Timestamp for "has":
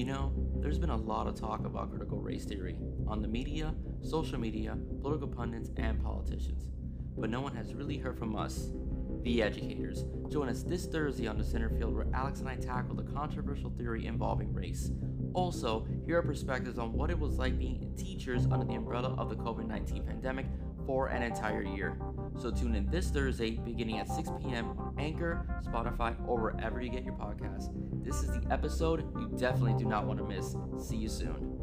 7.54-7.74